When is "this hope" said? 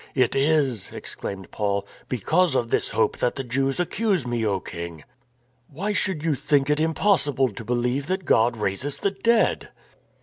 2.71-3.19